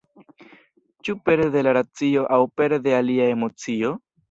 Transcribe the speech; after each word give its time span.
Ĉu 1.07 1.15
pere 1.27 1.45
de 1.57 1.63
la 1.67 1.75
racio 1.79 2.25
aŭ 2.39 2.41
pere 2.63 2.83
de 2.89 2.97
alia 3.03 3.31
emocio? 3.37 3.97